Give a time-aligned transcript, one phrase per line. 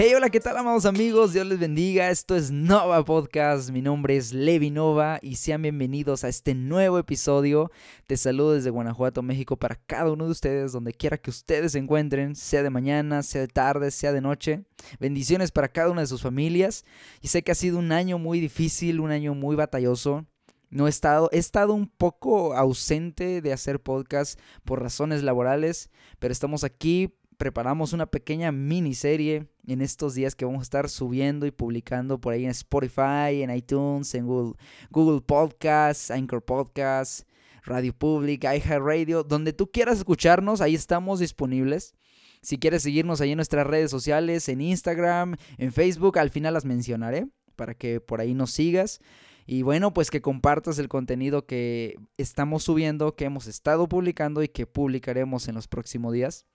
[0.00, 1.32] Hey, hola, ¿qué tal, amados amigos?
[1.32, 2.08] Dios les bendiga.
[2.08, 3.70] Esto es Nova Podcast.
[3.70, 7.72] Mi nombre es Levi Nova y sean bienvenidos a este nuevo episodio.
[8.06, 11.78] Te saludo desde Guanajuato, México, para cada uno de ustedes, donde quiera que ustedes se
[11.78, 14.62] encuentren, sea de mañana, sea de tarde, sea de noche.
[15.00, 16.84] Bendiciones para cada una de sus familias.
[17.20, 20.26] Y sé que ha sido un año muy difícil, un año muy batalloso.
[20.70, 26.30] No he estado, he estado un poco ausente de hacer podcast por razones laborales, pero
[26.30, 31.52] estamos aquí preparamos una pequeña miniserie en estos días que vamos a estar subiendo y
[31.52, 37.24] publicando por ahí en Spotify, en iTunes, en Google, Podcasts, Anchor Podcasts,
[37.62, 41.94] Radio Public, iHeartRadio, donde tú quieras escucharnos, ahí estamos disponibles.
[42.42, 46.64] Si quieres seguirnos ahí en nuestras redes sociales, en Instagram, en Facebook, al final las
[46.64, 49.00] mencionaré para que por ahí nos sigas.
[49.46, 54.48] Y bueno, pues que compartas el contenido que estamos subiendo, que hemos estado publicando y
[54.48, 56.46] que publicaremos en los próximos días.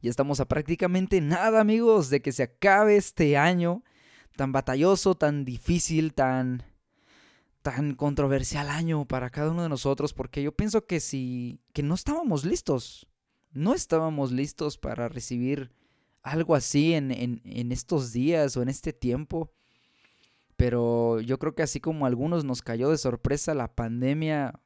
[0.00, 3.82] Y estamos a prácticamente nada, amigos, de que se acabe este año
[4.36, 6.64] tan batalloso, tan difícil, tan
[7.62, 11.94] tan controversial año para cada uno de nosotros, porque yo pienso que si que no
[11.94, 13.06] estábamos listos,
[13.52, 15.72] no estábamos listos para recibir
[16.22, 19.50] algo así en, en, en estos días o en este tiempo.
[20.56, 24.60] Pero yo creo que así como a algunos nos cayó de sorpresa la pandemia,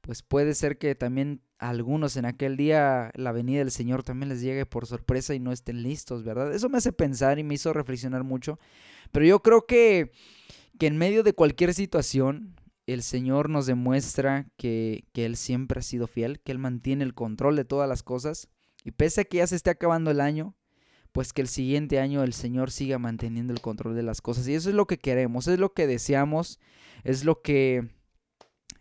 [0.00, 4.42] pues puede ser que también algunos en aquel día la venida del Señor también les
[4.42, 6.54] llegue por sorpresa y no estén listos, ¿verdad?
[6.54, 8.58] Eso me hace pensar y me hizo reflexionar mucho.
[9.12, 10.12] Pero yo creo que,
[10.78, 12.54] que en medio de cualquier situación,
[12.86, 17.14] el Señor nos demuestra que, que Él siempre ha sido fiel, que Él mantiene el
[17.14, 18.48] control de todas las cosas.
[18.84, 20.54] Y pese a que ya se esté acabando el año,
[21.12, 24.46] pues que el siguiente año el Señor siga manteniendo el control de las cosas.
[24.48, 26.60] Y eso es lo que queremos, es lo que deseamos,
[27.04, 27.88] es lo que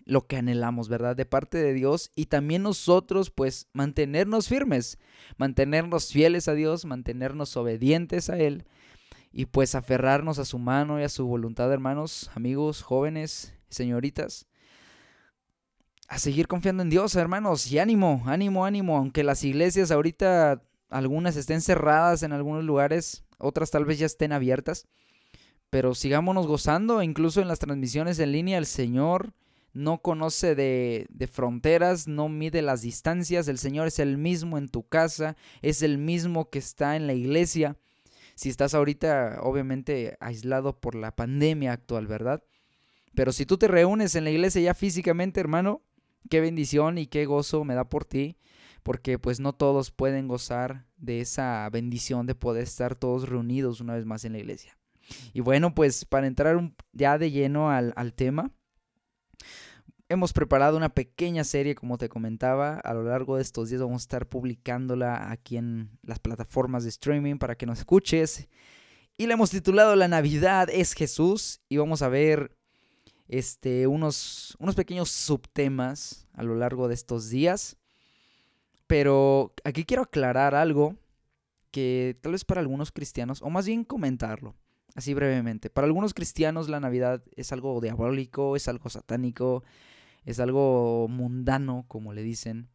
[0.06, 1.16] lo que anhelamos, ¿verdad?
[1.16, 5.00] De parte de Dios y también nosotros pues mantenernos firmes,
[5.38, 8.66] mantenernos fieles a Dios, mantenernos obedientes a Él
[9.32, 14.48] y pues aferrarnos a su mano y a su voluntad, hermanos, amigos, jóvenes, señoritas.
[16.08, 21.36] A seguir confiando en Dios, hermanos, y ánimo, ánimo, ánimo, aunque las iglesias ahorita algunas
[21.36, 24.86] estén cerradas en algunos lugares, otras tal vez ya estén abiertas,
[25.72, 29.34] pero sigámonos gozando, incluso en las transmisiones en línea, el Señor
[29.74, 34.88] no conoce de, fronteras, no mide las distancias, el Señor es el mismo en tu
[34.88, 37.78] casa, es el mismo que está en la iglesia.
[38.36, 42.44] Si estás ahorita obviamente aislado por la pandemia actual, ¿verdad?
[43.16, 45.82] Pero si tú te reúnes en la iglesia ya físicamente, hermano,
[46.30, 48.38] qué bendición y qué gozo me da por ti,
[48.84, 53.96] porque pues no todos pueden gozar de esa bendición de poder estar todos reunidos una
[53.96, 54.78] vez más en la iglesia.
[55.34, 58.52] Y bueno, pues para entrar ya de lleno al, al tema,
[60.10, 62.76] Hemos preparado una pequeña serie, como te comentaba.
[62.76, 66.90] A lo largo de estos días vamos a estar publicándola aquí en las plataformas de
[66.90, 68.48] streaming para que nos escuches.
[69.18, 71.62] Y la hemos titulado La Navidad es Jesús.
[71.70, 72.56] Y vamos a ver
[73.28, 77.78] este, unos, unos pequeños subtemas a lo largo de estos días.
[78.88, 80.96] Pero aquí quiero aclarar algo
[81.72, 84.56] que tal vez para algunos cristianos, o más bien comentarlo,
[84.96, 85.70] así brevemente.
[85.70, 89.64] Para algunos cristianos la Navidad es algo diabólico, es algo satánico,
[90.26, 92.70] es algo mundano, como le dicen.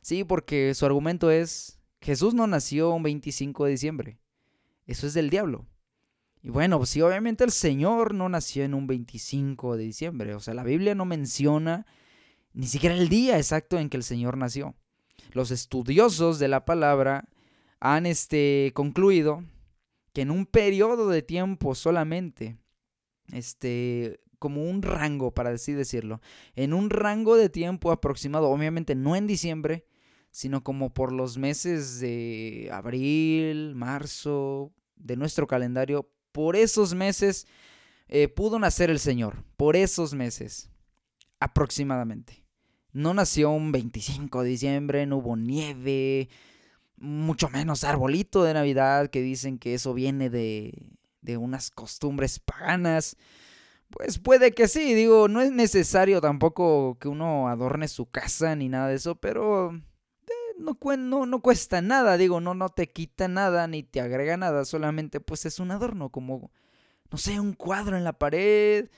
[0.00, 4.18] Sí, porque su argumento es, Jesús no nació un 25 de diciembre.
[4.86, 5.66] Eso es del diablo.
[6.42, 10.34] Y bueno, pues sí, obviamente el Señor no nació en un 25 de diciembre.
[10.34, 11.86] O sea, la Biblia no menciona
[12.52, 14.74] ni siquiera el día exacto en que el Señor nació.
[15.32, 17.28] Los estudiosos de la palabra
[17.80, 19.44] han este, concluido
[20.18, 22.58] que en un periodo de tiempo solamente,
[23.32, 26.20] este, como un rango, para así decirlo,
[26.56, 29.86] en un rango de tiempo aproximado, obviamente no en diciembre,
[30.32, 37.46] sino como por los meses de abril, marzo, de nuestro calendario, por esos meses
[38.08, 40.68] eh, pudo nacer el Señor, por esos meses,
[41.38, 42.44] aproximadamente.
[42.90, 46.28] No nació un 25 de diciembre, no hubo nieve,
[47.00, 50.72] mucho menos arbolito de Navidad, que dicen que eso viene de,
[51.20, 53.16] de unas costumbres paganas.
[53.90, 58.68] Pues puede que sí, digo, no es necesario tampoco que uno adorne su casa ni
[58.68, 63.28] nada de eso, pero eh, no, no, no, cuesta nada, digo, no, no te quita
[63.28, 66.50] nada ni te agrega nada, solamente pues es un adorno, como,
[67.10, 68.90] no sé, un cuadro en la pared,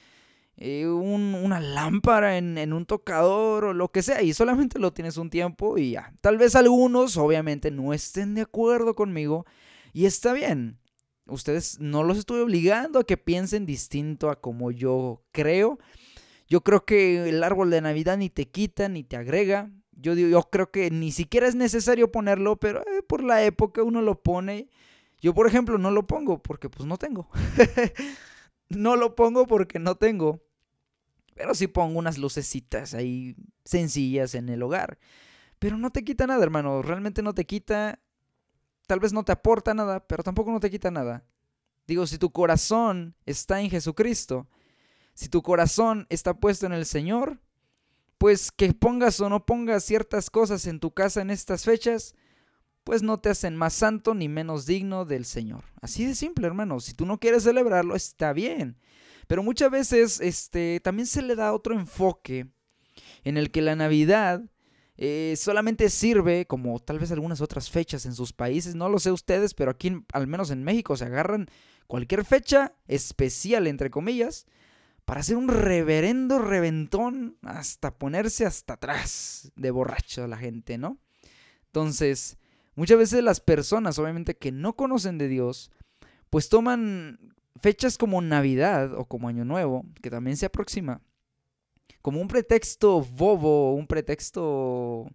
[0.62, 5.16] eh, una lámpara en, en, un tocador o lo que sea y solamente lo tienes
[5.16, 6.12] un tiempo y ya.
[6.20, 9.46] Tal vez algunos obviamente no estén de acuerdo conmigo
[9.94, 10.78] y está bien.
[11.26, 15.78] Ustedes no los estoy obligando a que piensen distinto a como yo creo.
[16.46, 19.70] Yo creo que el árbol de Navidad ni te quita ni te agrega.
[19.92, 24.02] Yo, yo creo que ni siquiera es necesario ponerlo, pero eh, por la época uno
[24.02, 24.68] lo pone.
[25.20, 27.30] Yo, por ejemplo, no lo pongo porque pues no tengo.
[28.68, 30.42] no lo pongo porque no tengo.
[31.40, 33.34] Pero sí pongo unas lucecitas ahí
[33.64, 34.98] sencillas en el hogar.
[35.58, 36.82] Pero no te quita nada, hermano.
[36.82, 37.98] Realmente no te quita
[38.86, 41.24] tal vez no te aporta nada, pero tampoco no te quita nada.
[41.86, 44.48] Digo, si tu corazón está en Jesucristo,
[45.14, 47.40] si tu corazón está puesto en el Señor,
[48.18, 52.16] pues que pongas o no pongas ciertas cosas en tu casa en estas fechas,
[52.82, 55.62] pues no te hacen más santo ni menos digno del Señor.
[55.80, 56.80] Así de simple, hermano.
[56.80, 58.76] Si tú no quieres celebrarlo, está bien.
[59.30, 62.48] Pero muchas veces este, también se le da otro enfoque
[63.22, 64.42] en el que la Navidad
[64.96, 69.12] eh, solamente sirve, como tal vez algunas otras fechas en sus países, no lo sé
[69.12, 71.46] ustedes, pero aquí, al menos en México, se agarran
[71.86, 74.46] cualquier fecha especial, entre comillas,
[75.04, 80.98] para hacer un reverendo reventón hasta ponerse hasta atrás de borracho la gente, ¿no?
[81.66, 82.36] Entonces,
[82.74, 85.70] muchas veces las personas, obviamente, que no conocen de Dios,
[86.30, 91.00] pues toman fechas como Navidad o como Año Nuevo, que también se aproxima,
[92.02, 95.06] como un pretexto bobo, un pretexto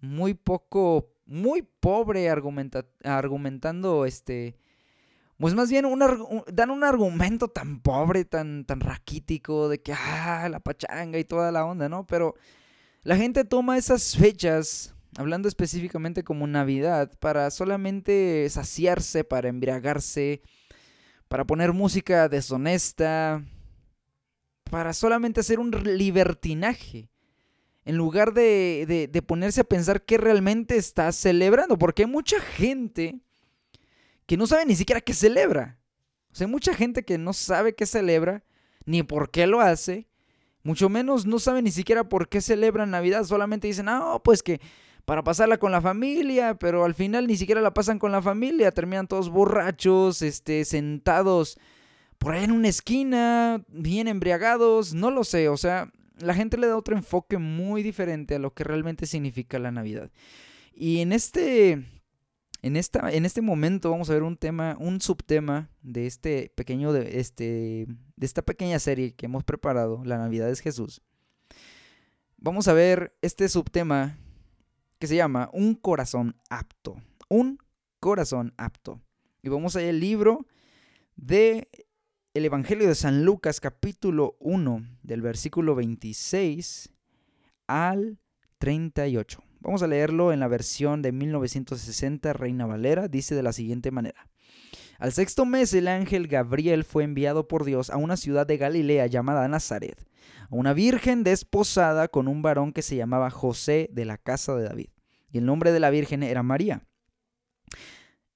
[0.00, 4.56] muy poco, muy pobre argumentando este...
[5.38, 5.84] Pues más bien
[6.52, 11.50] dan un argumento tan pobre, tan, tan raquítico, de que, ah, la pachanga y toda
[11.50, 12.06] la onda, ¿no?
[12.06, 12.36] Pero
[13.02, 20.42] la gente toma esas fechas, hablando específicamente como Navidad, para solamente saciarse, para embriagarse,
[21.32, 23.42] para poner música deshonesta,
[24.70, 27.08] para solamente hacer un libertinaje.
[27.86, 31.78] En lugar de, de, ponerse a pensar qué realmente está celebrando.
[31.78, 33.18] Porque hay mucha gente
[34.26, 35.78] que no sabe ni siquiera qué celebra.
[36.30, 38.44] O sea, hay mucha gente que no sabe qué celebra,
[38.84, 40.06] ni por qué lo hace.
[40.62, 43.24] Mucho menos no sabe ni siquiera por qué celebran Navidad.
[43.24, 44.60] Solamente dicen, ah, pues que
[45.04, 48.72] para pasarla con la familia, pero al final ni siquiera la pasan con la familia.
[48.72, 51.58] Terminan todos borrachos, este, sentados
[52.22, 55.90] por ahí en una esquina, bien embriagados, no lo sé, o sea,
[56.20, 60.08] la gente le da otro enfoque muy diferente a lo que realmente significa la Navidad.
[60.72, 61.84] Y en este
[62.62, 66.92] en esta en este momento vamos a ver un tema, un subtema de este pequeño
[66.92, 71.02] de este de esta pequeña serie que hemos preparado, La Navidad es Jesús.
[72.36, 74.16] Vamos a ver este subtema
[75.02, 76.94] que se llama Un corazón apto.
[77.28, 77.58] Un
[77.98, 79.00] corazón apto.
[79.42, 80.46] Y vamos a ver el libro
[81.16, 81.68] de
[82.34, 86.90] el Evangelio de San Lucas capítulo 1 del versículo 26
[87.66, 88.20] al
[88.58, 89.42] 38.
[89.58, 93.08] Vamos a leerlo en la versión de 1960 Reina Valera.
[93.08, 94.28] Dice de la siguiente manera.
[95.00, 99.08] Al sexto mes el ángel Gabriel fue enviado por Dios a una ciudad de Galilea
[99.08, 100.00] llamada Nazaret,
[100.44, 104.62] a una virgen desposada con un varón que se llamaba José de la casa de
[104.62, 104.91] David.
[105.32, 106.86] Y el nombre de la virgen era María.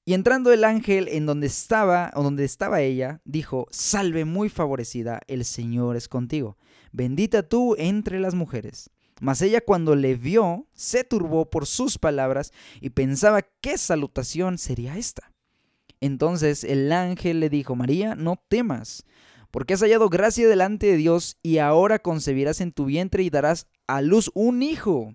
[0.09, 5.21] Y entrando el ángel en donde estaba, o donde estaba ella, dijo, Salve muy favorecida,
[5.27, 6.57] el Señor es contigo,
[6.93, 8.91] bendita tú entre las mujeres.
[9.21, 14.97] Mas ella cuando le vio, se turbó por sus palabras y pensaba qué salutación sería
[14.97, 15.33] esta.
[16.01, 19.05] Entonces el ángel le dijo, María, no temas,
[19.51, 23.67] porque has hallado gracia delante de Dios y ahora concebirás en tu vientre y darás
[23.87, 25.15] a luz un hijo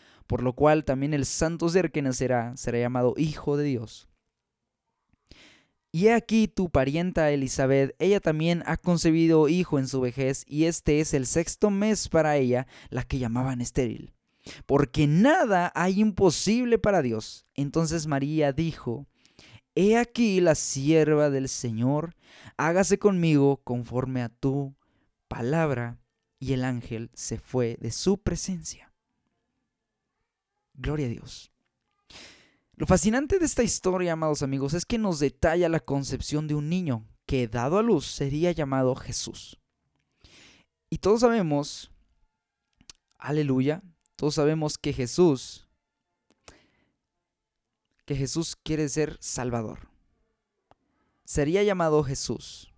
[0.31, 4.07] por lo cual también el santo ser que nacerá será llamado Hijo de Dios.
[5.91, 10.67] Y he aquí tu parienta Elizabeth, ella también ha concebido hijo en su vejez, y
[10.67, 14.13] este es el sexto mes para ella, la que llamaban estéril.
[14.65, 17.45] Porque nada hay imposible para Dios.
[17.53, 19.07] Entonces María dijo,
[19.75, 22.15] He aquí la sierva del Señor,
[22.55, 24.77] hágase conmigo conforme a tu
[25.27, 25.99] palabra.
[26.39, 28.90] Y el ángel se fue de su presencia.
[30.81, 31.51] Gloria a Dios.
[32.75, 36.69] Lo fascinante de esta historia, amados amigos, es que nos detalla la concepción de un
[36.69, 39.59] niño que, dado a luz, sería llamado Jesús.
[40.89, 41.91] Y todos sabemos
[43.21, 43.83] aleluya,
[44.15, 45.67] todos sabemos que Jesús,
[48.05, 49.87] que Jesús quiere ser Salvador.
[51.23, 52.73] Sería llamado Jesús.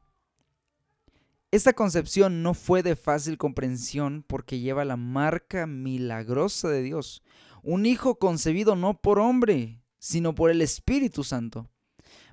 [1.49, 7.23] Esta concepción no fue de fácil comprensión porque lleva la marca milagrosa de Dios.
[7.63, 11.69] Un hijo concebido no por hombre, sino por el Espíritu Santo.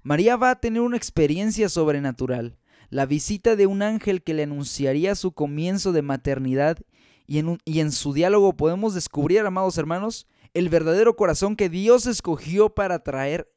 [0.03, 2.59] María va a tener una experiencia sobrenatural,
[2.89, 6.79] la visita de un ángel que le anunciaría su comienzo de maternidad
[7.27, 7.39] y
[7.79, 13.49] en, su diálogo podemos descubrir, amados hermanos, el verdadero corazón que Dios escogió para traer,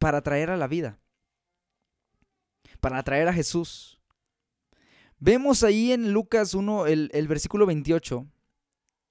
[0.00, 0.98] para traer a la vida,
[2.80, 4.00] para traer a Jesús.
[5.20, 8.26] Vemos ahí en Lucas 1, el, el versículo 28,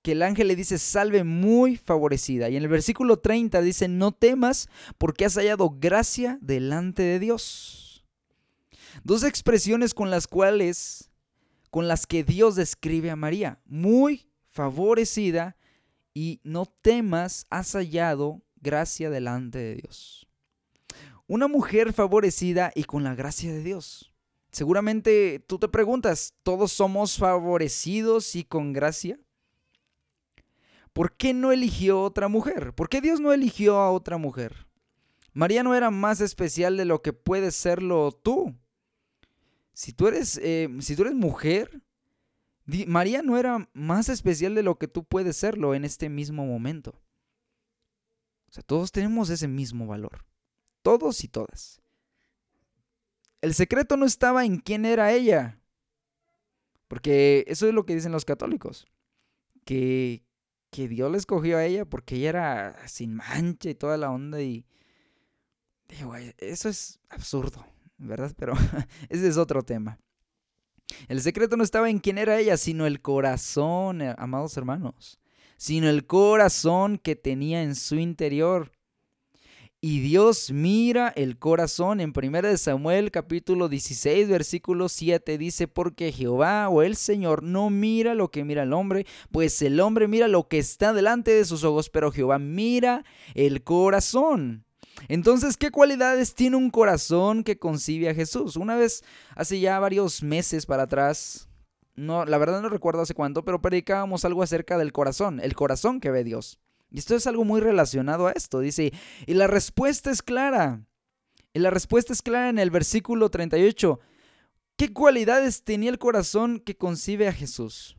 [0.01, 2.50] que el ángel le dice, salve muy favorecida.
[2.50, 4.67] Y en el versículo 30 dice, no temas
[4.98, 8.03] porque has hallado gracia delante de Dios.
[9.03, 11.12] Dos expresiones con las cuales,
[11.70, 15.55] con las que Dios describe a María, muy favorecida
[16.13, 20.27] y no temas, has hallado gracia delante de Dios.
[21.27, 24.12] Una mujer favorecida y con la gracia de Dios.
[24.51, 29.17] Seguramente tú te preguntas, ¿todos somos favorecidos y con gracia?
[30.93, 32.74] ¿Por qué no eligió otra mujer?
[32.74, 34.67] ¿Por qué Dios no eligió a otra mujer?
[35.33, 38.53] María no era más especial de lo que puedes serlo tú.
[39.74, 41.81] Si tú eres, eh, si tú eres mujer,
[42.88, 47.01] María no era más especial de lo que tú puedes serlo en este mismo momento.
[48.50, 50.25] O sea, todos tenemos ese mismo valor.
[50.81, 51.81] Todos y todas.
[53.39, 55.60] El secreto no estaba en quién era ella.
[56.89, 58.86] Porque eso es lo que dicen los católicos.
[59.63, 60.24] Que,
[60.72, 64.42] que Dios le escogió a ella porque ella era sin mancha y toda la onda
[64.42, 64.66] y...
[65.88, 67.66] Digo, eso es absurdo,
[67.98, 68.34] ¿verdad?
[68.38, 68.54] Pero
[69.10, 70.00] ese es otro tema.
[71.08, 75.20] El secreto no estaba en quién era ella, sino el corazón, eh, amados hermanos,
[75.58, 78.72] sino el corazón que tenía en su interior.
[79.83, 82.01] Y Dios mira el corazón.
[82.01, 88.13] En 1 Samuel capítulo 16 versículo 7 dice, porque Jehová o el Señor no mira
[88.13, 91.63] lo que mira el hombre, pues el hombre mira lo que está delante de sus
[91.63, 94.65] ojos, pero Jehová mira el corazón.
[95.07, 98.57] Entonces, ¿qué cualidades tiene un corazón que concibe a Jesús?
[98.57, 99.03] Una vez,
[99.35, 101.50] hace ya varios meses para atrás,
[101.95, 106.00] no, la verdad no recuerdo hace cuánto, pero predicábamos algo acerca del corazón, el corazón
[106.00, 106.59] que ve Dios.
[106.91, 108.60] Y esto es algo muy relacionado a esto.
[108.60, 108.93] Dice,
[109.25, 110.86] y la respuesta es clara.
[111.53, 114.00] Y la respuesta es clara en el versículo 38.
[114.75, 117.98] ¿Qué cualidades tenía el corazón que concibe a Jesús?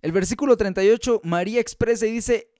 [0.00, 2.52] El versículo 38, María expresa y dice,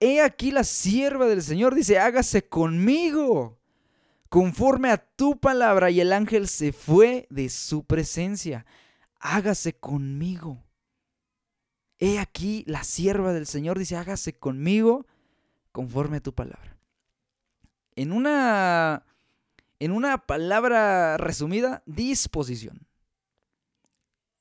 [0.00, 3.58] He aquí la sierva del Señor, dice, hágase conmigo
[4.30, 5.90] conforme a tu palabra.
[5.90, 8.64] Y el ángel se fue de su presencia.
[9.18, 10.64] Hágase conmigo.
[12.00, 15.06] He aquí la sierva del Señor, dice, hágase conmigo
[15.70, 16.78] conforme a tu palabra.
[17.94, 19.04] En una,
[19.78, 22.86] en una palabra resumida, disposición.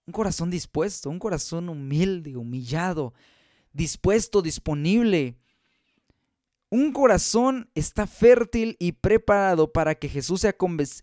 [0.07, 3.13] Un corazón dispuesto, un corazón humilde, humillado,
[3.73, 5.37] dispuesto, disponible
[6.71, 10.55] un corazón está fértil y preparado para que Jesús sea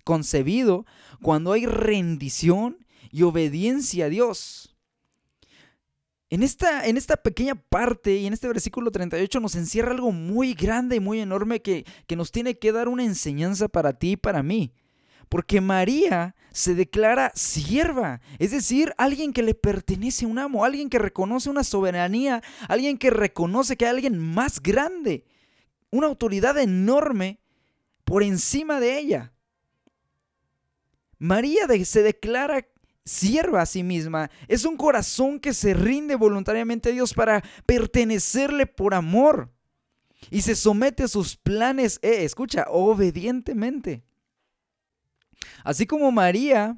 [0.04, 0.86] concebido
[1.22, 4.75] cuando hay rendición y obediencia a Dios.
[6.28, 10.54] En esta, en esta pequeña parte y en este versículo 38 nos encierra algo muy
[10.54, 14.16] grande y muy enorme que, que nos tiene que dar una enseñanza para ti y
[14.16, 14.72] para mí.
[15.28, 20.88] Porque María se declara sierva, es decir, alguien que le pertenece a un amo, alguien
[20.88, 25.24] que reconoce una soberanía, alguien que reconoce que hay alguien más grande
[25.90, 27.40] una autoridad enorme
[28.04, 29.32] por encima de ella.
[31.18, 32.66] María se declara
[33.06, 34.30] sierva a sí misma.
[34.48, 39.50] Es un corazón que se rinde voluntariamente a Dios para pertenecerle por amor.
[40.30, 44.02] Y se somete a sus planes, eh, escucha, obedientemente.
[45.62, 46.76] Así como María,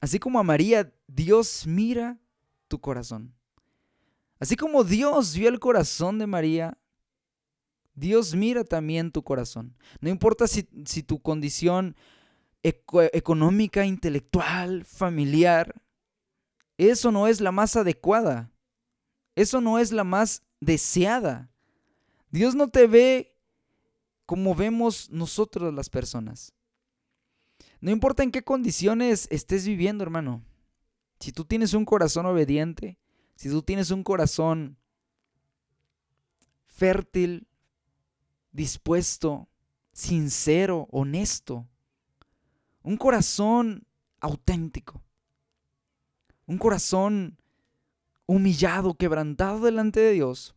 [0.00, 2.18] así como a María, Dios mira
[2.68, 3.34] tu corazón.
[4.38, 6.76] Así como Dios vio el corazón de María,
[7.94, 9.76] Dios mira también tu corazón.
[10.00, 11.94] No importa si, tu condición
[12.62, 15.82] económica, intelectual, familiar,
[16.78, 18.50] eso no es la más adecuada.
[19.34, 21.50] Eso no es la más deseada.
[22.30, 23.34] Dios no te ve
[24.26, 26.54] como vemos nosotros las personas.
[27.80, 30.42] No importa en qué condiciones estés viviendo, hermano.
[31.20, 32.98] Si tú tienes un corazón obediente,
[33.36, 34.76] si tú tienes un corazón
[36.66, 37.46] fértil,
[38.50, 39.48] dispuesto,
[39.92, 41.68] sincero, honesto.
[42.82, 43.86] Un corazón
[44.20, 45.02] auténtico.
[46.46, 47.38] Un corazón
[48.26, 50.54] humillado, quebrantado delante de Dios,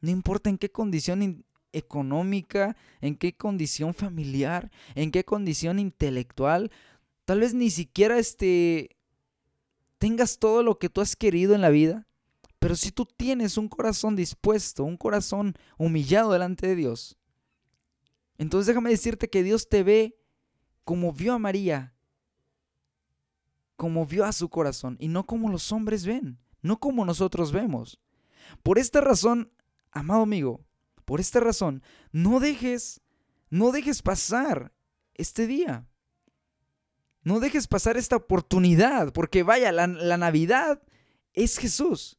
[0.00, 6.70] no importa en qué condición económica, en qué condición familiar, en qué condición intelectual,
[7.24, 8.96] tal vez ni siquiera este
[9.98, 12.08] tengas todo lo que tú has querido en la vida,
[12.58, 17.16] pero si tú tienes un corazón dispuesto, un corazón humillado delante de Dios,
[18.38, 20.18] entonces déjame decirte que Dios te ve
[20.84, 21.94] como vio a María,
[23.76, 28.00] como vio a su corazón y no como los hombres ven, no como nosotros vemos.
[28.62, 29.52] Por esta razón,
[29.90, 30.64] amado amigo,
[31.04, 33.00] por esta razón, no dejes,
[33.50, 34.72] no dejes pasar
[35.14, 35.86] este día.
[37.24, 40.82] No dejes pasar esta oportunidad, porque vaya, la, la Navidad
[41.34, 42.18] es Jesús.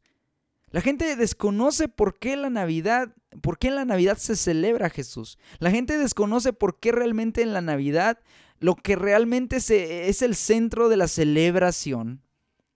[0.70, 5.38] La gente desconoce por qué la Navidad, por qué en la Navidad se celebra Jesús.
[5.60, 8.20] La gente desconoce por qué realmente en la Navidad
[8.63, 12.22] lo que realmente se, es el centro de la celebración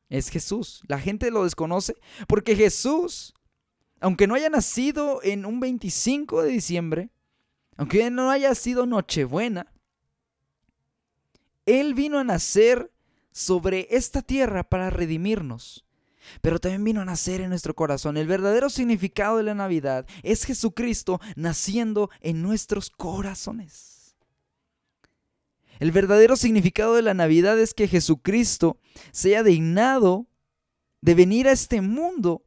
[0.10, 0.82] es Jesús.
[0.86, 1.96] La gente lo desconoce
[2.27, 3.34] porque Jesús,
[4.01, 7.10] aunque no haya nacido en un 25 de diciembre,
[7.77, 9.72] aunque no haya sido Nochebuena,
[11.65, 12.91] él vino a nacer
[13.32, 15.86] sobre esta tierra para redimirnos.
[16.41, 18.17] Pero también vino a nacer en nuestro corazón.
[18.17, 23.87] El verdadero significado de la Navidad es Jesucristo naciendo en nuestros corazones.
[25.79, 28.79] El verdadero significado de la Navidad es que Jesucristo
[29.12, 30.27] sea dignado
[31.01, 32.43] de venir a este mundo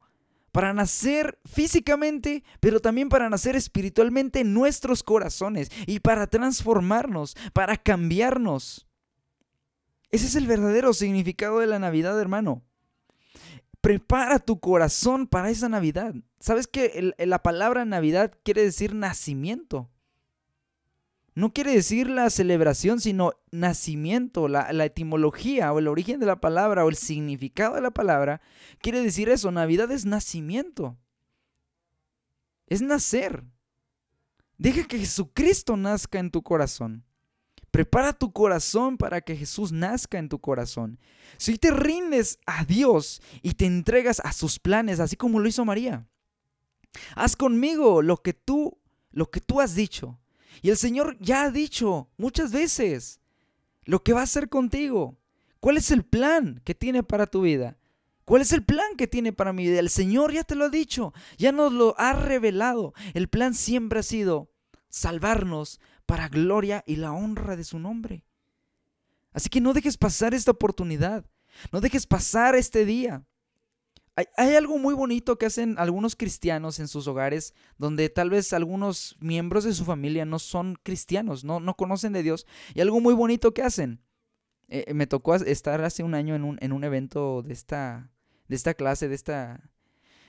[0.52, 7.76] para nacer físicamente, pero también para nacer espiritualmente en nuestros corazones y para transformarnos, para
[7.76, 8.86] cambiarnos.
[10.10, 12.64] Ese es el verdadero significado de la Navidad, hermano.
[13.80, 16.14] Prepara tu corazón para esa Navidad.
[16.40, 19.88] ¿Sabes que la palabra Navidad quiere decir nacimiento?
[21.34, 24.48] No quiere decir la celebración, sino nacimiento.
[24.48, 28.40] La, etimología o el origen de la palabra o el significado de la palabra
[28.80, 29.50] quiere decir eso.
[29.50, 30.98] Navidad es nacimiento.
[32.66, 33.44] Es nacer.
[34.58, 37.04] Deja que Jesucristo nazca en tu corazón.
[37.70, 40.98] Prepara tu corazón para que Jesús nazca en tu corazón.
[41.36, 45.64] Si te rindes a Dios y te entregas a sus planes, así como lo hizo
[45.64, 46.06] María,
[47.14, 48.76] haz conmigo lo que tú,
[49.12, 50.19] lo que tú has dicho.
[50.62, 53.20] Y el Señor ya ha dicho muchas veces
[53.84, 55.16] lo que va a hacer contigo.
[55.60, 57.76] ¿Cuál es el plan que tiene para tu vida?
[58.24, 59.80] ¿Cuál es el plan que tiene para mi vida?
[59.80, 62.94] El Señor ya te lo ha dicho, ya nos lo ha revelado.
[63.14, 64.50] El plan siempre ha sido
[64.88, 68.24] salvarnos para gloria y la honra de su nombre.
[69.32, 71.24] Así que no dejes pasar esta oportunidad,
[71.72, 73.24] no dejes pasar este día.
[74.16, 79.16] Hay, algo muy bonito que hacen algunos cristianos en sus hogares, donde tal vez algunos
[79.20, 83.14] miembros de su familia no son cristianos, no, no conocen de Dios, y algo muy
[83.14, 84.02] bonito que hacen.
[84.68, 88.10] Eh, me tocó estar hace un año en un, en un evento de esta,
[88.48, 89.70] de esta clase, de, esta,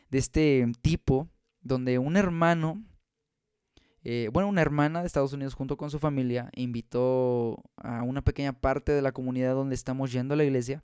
[0.09, 1.27] de este tipo,
[1.61, 2.81] donde un hermano
[4.03, 8.53] eh, bueno, una hermana de Estados Unidos junto con su familia invitó a una pequeña
[8.53, 10.83] parte de la comunidad donde estamos yendo a la iglesia.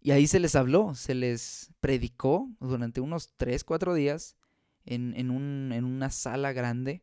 [0.00, 4.36] Y ahí se les habló, se les predicó durante unos 3, 4 días
[4.84, 7.02] en, una sala grande.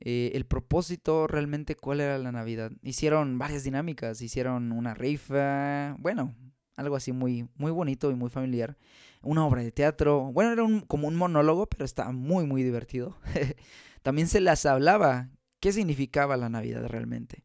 [0.00, 2.72] Eh, el propósito realmente cuál era la Navidad.
[2.82, 6.34] Hicieron varias dinámicas, hicieron una rifa, bueno,
[6.76, 8.78] algo así muy, muy bonito y muy familiar
[9.22, 10.32] una obra de teatro.
[10.32, 13.16] Bueno, era como un monólogo, pero estaba muy, muy divertido.
[14.02, 17.44] También se las hablaba qué significaba la Navidad realmente.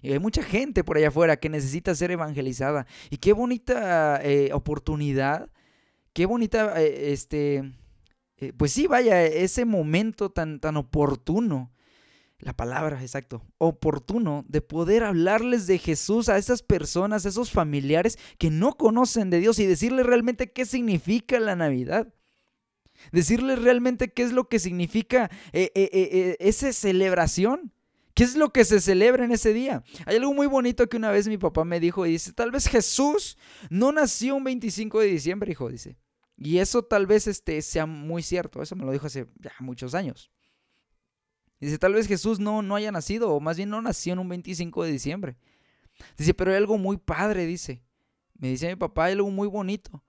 [0.00, 2.86] Y hay mucha gente por allá afuera que necesita ser evangelizada.
[3.10, 5.50] Y qué bonita eh, oportunidad,
[6.12, 7.72] qué bonita, eh, este,
[8.36, 11.72] eh, pues sí, vaya, ese momento tan, tan oportuno
[12.38, 18.18] la palabra, exacto, oportuno de poder hablarles de Jesús a esas personas, a esos familiares
[18.36, 22.12] que no conocen de Dios y decirles realmente qué significa la Navidad.
[23.12, 27.72] Decirles realmente qué es lo que significa esa celebración.
[28.14, 29.84] ¿Qué es lo que se celebra en ese día?
[30.06, 32.68] Hay algo muy bonito que una vez mi papá me dijo y dice, tal vez
[32.68, 33.38] Jesús
[33.70, 35.96] no nació un 25 de diciembre, hijo, dice.
[36.36, 39.94] Y eso tal vez este, sea muy cierto, eso me lo dijo hace ya muchos
[39.94, 40.30] años.
[41.60, 44.28] Dice, tal vez Jesús no, no haya nacido, o más bien no nació en un
[44.28, 45.36] 25 de diciembre.
[46.18, 47.82] Dice, pero hay algo muy padre, dice.
[48.34, 50.02] Me dice mi papá, hay algo muy bonito.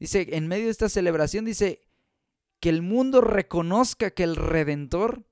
[0.00, 1.86] Dice, en medio de esta celebración, dice,
[2.60, 5.26] que el mundo reconozca que el Redentor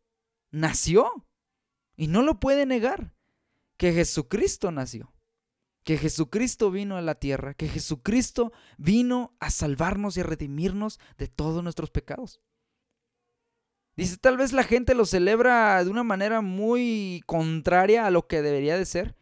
[0.50, 1.10] nació.
[1.96, 3.12] Y no lo puede negar.
[3.76, 5.12] Que Jesucristo nació.
[5.84, 7.54] Que Jesucristo vino a la tierra.
[7.54, 12.40] Que Jesucristo vino a salvarnos y a redimirnos de todos nuestros pecados.
[13.96, 18.42] Dice, tal vez la gente lo celebra de una manera muy contraria a lo que
[18.42, 19.14] debería de ser.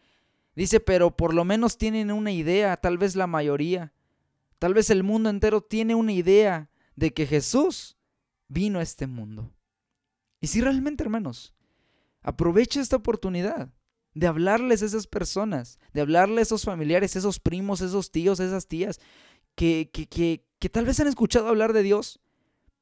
[0.54, 3.92] Dice, pero por lo menos tienen una idea, tal vez la mayoría.
[4.58, 7.98] Tal vez el mundo entero tiene una idea de que Jesús
[8.48, 9.52] vino a este mundo.
[10.40, 11.54] Y si realmente, hermanos,
[12.22, 13.70] aprovecha esta oportunidad
[14.14, 18.66] de hablarles a esas personas, de hablarles a esos familiares, esos primos, esos tíos, esas
[18.66, 19.00] tías,
[19.54, 22.20] que, que, que, que tal vez han escuchado hablar de Dios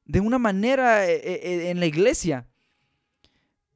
[0.04, 2.48] de una manera eh, eh, eh, en la iglesia,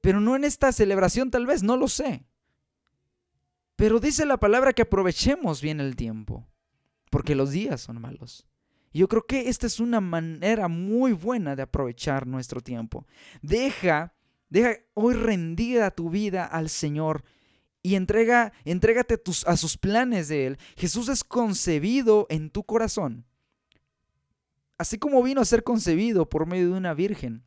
[0.00, 2.26] pero no en esta celebración tal vez, no lo sé.
[3.76, 6.46] Pero dice la palabra que aprovechemos bien el tiempo,
[7.10, 8.46] porque los días son malos.
[8.92, 13.06] Y yo creo que esta es una manera muy buena de aprovechar nuestro tiempo.
[13.42, 14.14] Deja,
[14.48, 17.24] deja hoy rendida tu vida al Señor
[17.82, 20.58] y entrega, entrégate a sus planes de Él.
[20.76, 23.26] Jesús es concebido en tu corazón,
[24.78, 27.44] así como vino a ser concebido por medio de una virgen,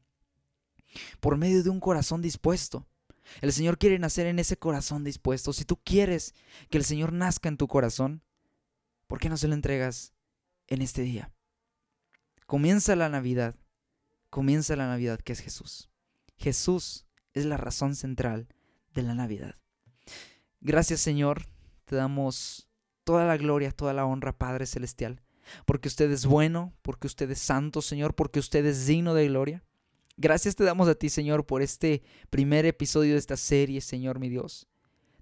[1.20, 2.88] por medio de un corazón dispuesto.
[3.42, 5.54] El Señor quiere nacer en ese corazón dispuesto.
[5.54, 6.34] Si tú quieres
[6.70, 8.22] que el Señor nazca en tu corazón,
[9.08, 10.14] ¿por qué no se lo entregas
[10.68, 11.32] en este día?
[12.46, 13.56] Comienza la Navidad.
[14.30, 15.90] Comienza la Navidad que es Jesús.
[16.38, 18.48] Jesús es la razón central
[18.94, 19.56] de la Navidad.
[20.62, 21.48] Gracias Señor,
[21.86, 22.68] te damos
[23.04, 25.22] toda la gloria, toda la honra, Padre Celestial,
[25.66, 29.64] porque usted es bueno, porque usted es santo, Señor, porque usted es digno de gloria.
[30.18, 34.30] Gracias te damos a ti, Señor, por este primer episodio de esta serie, Señor mi
[34.30, 34.68] Dios.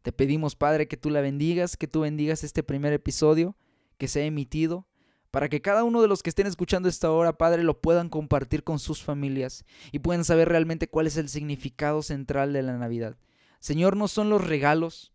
[0.02, 3.58] Te pedimos, Padre, que tú la bendigas, que tú bendigas este primer episodio
[3.98, 4.88] que se ha emitido,
[5.36, 8.64] para que cada uno de los que estén escuchando esta hora, Padre, lo puedan compartir
[8.64, 13.18] con sus familias y puedan saber realmente cuál es el significado central de la Navidad.
[13.60, 15.12] Señor, no son los regalos,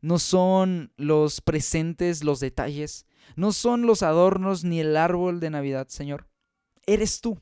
[0.00, 5.88] no son los presentes, los detalles, no son los adornos ni el árbol de Navidad,
[5.88, 6.28] Señor.
[6.86, 7.40] Eres tú.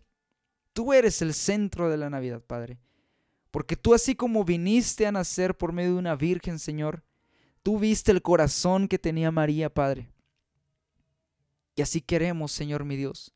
[0.72, 2.80] Tú eres el centro de la Navidad, Padre.
[3.50, 7.04] Porque tú así como viniste a nacer por medio de una virgen, Señor,
[7.62, 10.11] tú viste el corazón que tenía María, Padre.
[11.74, 13.32] Y así queremos, Señor mi Dios,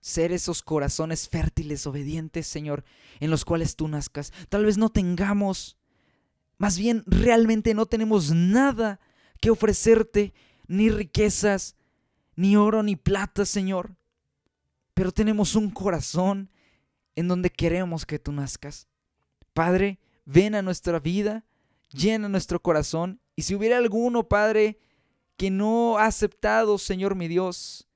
[0.00, 2.84] ser esos corazones fértiles, obedientes, Señor,
[3.20, 4.32] en los cuales tú nazcas.
[4.48, 5.76] Tal vez no tengamos
[6.60, 9.00] más bien, realmente no tenemos nada
[9.40, 10.34] que ofrecerte,
[10.68, 11.74] ni riquezas,
[12.36, 13.96] ni oro, ni plata, Señor.
[14.92, 16.50] Pero tenemos un corazón
[17.16, 18.88] en donde queremos que tú nazcas.
[19.54, 21.46] Padre, ven a nuestra vida,
[21.94, 23.22] llena nuestro corazón.
[23.36, 24.78] Y si hubiera alguno, Padre,
[25.40, 27.88] que no ha aceptado, Señor mi Dios,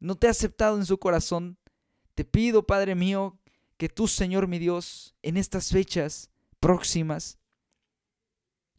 [0.00, 1.58] no te ha aceptado en su corazón,
[2.14, 3.38] te pido, Padre mío,
[3.76, 7.36] que tú, Señor mi Dios, en estas fechas próximas,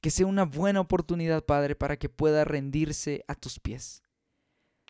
[0.01, 4.01] que sea una buena oportunidad, Padre, para que pueda rendirse a tus pies.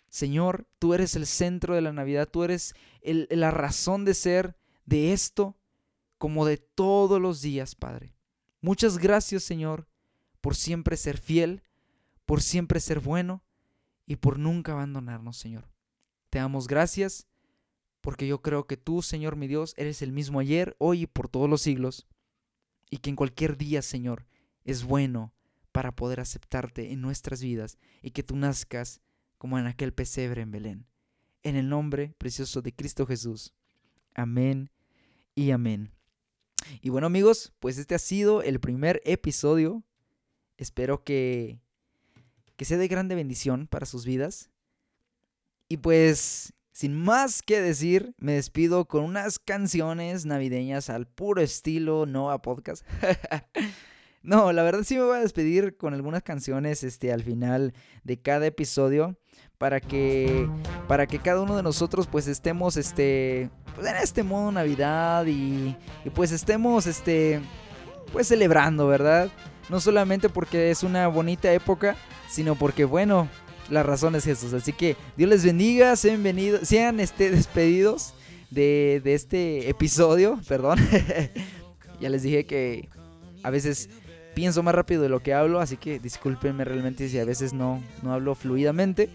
[0.08, 5.12] Señor, tú eres el centro de la Navidad, tú eres la razón de ser de
[5.12, 5.58] esto
[6.18, 8.16] como de todos los días, Padre.
[8.62, 9.86] Muchas gracias, Señor,
[10.40, 11.62] por siempre ser fiel,
[12.28, 13.42] por siempre ser bueno
[14.06, 15.72] y por nunca abandonarnos, Señor.
[16.30, 17.26] Te damos gracias
[18.02, 21.30] porque yo creo que tú, Señor mi Dios, eres el mismo ayer, hoy y por
[21.30, 22.06] todos los siglos,
[22.90, 24.28] y que en cualquier día, Señor,
[24.66, 25.34] es bueno
[25.72, 29.02] para poder aceptarte en nuestras vidas y que tú nazcas
[29.38, 30.86] como en aquel pesebre en Belén.
[31.44, 33.54] En el nombre precioso de Cristo Jesús.
[34.16, 34.70] Amén
[35.34, 35.92] y amén.
[36.82, 39.84] Y bueno amigos, pues este ha sido el primer episodio.
[40.58, 41.62] Espero que,
[42.58, 44.50] que sea de grande bendición para sus vidas.
[45.70, 52.06] Y pues, sin más que decir, me despido con unas canciones navideñas al puro estilo
[52.06, 52.86] Nova Podcast.
[54.24, 58.20] No, la verdad sí me voy a despedir con algunas canciones este, al final de
[58.20, 59.18] cada episodio
[59.58, 60.50] para que
[60.90, 65.78] para que cada uno de nosotros pues estemos este pues, en este modo Navidad y,
[66.04, 67.40] y, pues estemos este
[68.12, 69.30] pues celebrando, ¿verdad?
[69.70, 71.96] No solamente porque es una bonita época,
[72.30, 73.28] sino porque bueno,
[73.70, 74.54] la razón es Jesús.
[74.54, 78.14] Así que Dios les bendiga, sean, venidos, sean este, despedidos
[78.50, 80.80] de, de este episodio, perdón.
[82.00, 82.90] ya les dije que
[83.44, 83.90] a veces
[84.36, 87.84] pienso más rápido de lo que hablo, así que discúlpenme realmente si a veces no,
[88.04, 89.10] no hablo fluidamente.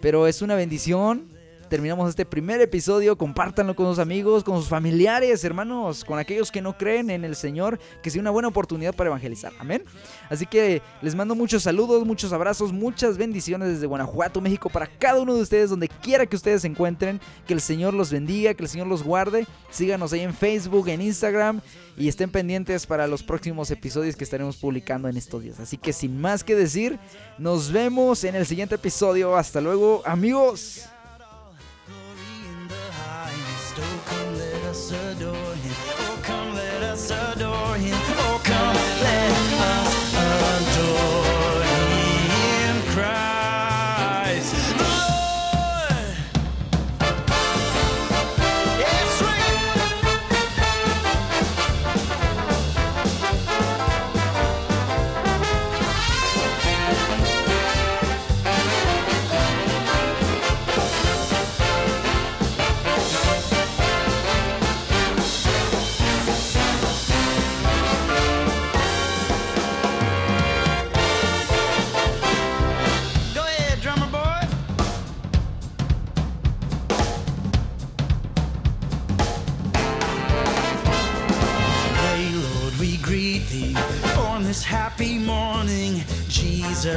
[0.00, 1.35] Pero es una bendición
[1.68, 3.16] terminamos este primer episodio.
[3.16, 7.36] Compártanlo con sus amigos, con sus familiares, hermanos, con aquellos que no creen en el
[7.36, 9.52] Señor, que sea una buena oportunidad para evangelizar.
[9.58, 9.84] Amén.
[10.30, 15.20] Así que les mando muchos saludos, muchos abrazos, muchas bendiciones desde Guanajuato, México, para cada
[15.20, 17.20] uno de ustedes, donde quiera que ustedes se encuentren.
[17.46, 19.46] Que el Señor los bendiga, que el Señor los guarde.
[19.70, 21.60] Síganos ahí en Facebook, en Instagram
[21.96, 25.60] y estén pendientes para los próximos episodios que estaremos publicando en estos días.
[25.60, 26.98] Así que sin más que decir,
[27.38, 29.36] nos vemos en el siguiente episodio.
[29.36, 30.88] Hasta luego, amigos.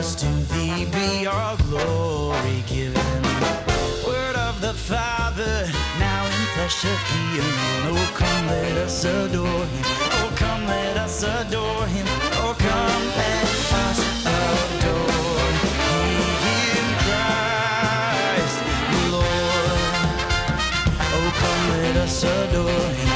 [0.02, 3.22] first to thee be our glory given.
[4.08, 5.68] Word of the Father,
[6.00, 7.84] now in flesh appearing.
[7.92, 9.86] Oh, come, let us adore him.
[10.20, 12.06] Oh, come, let us adore him.
[12.44, 13.52] Oh, come, let
[13.84, 14.00] us
[14.40, 15.76] adore him,
[16.78, 18.60] in Christ,
[19.12, 19.82] Lord.
[21.18, 23.09] Oh, come, let us adore him.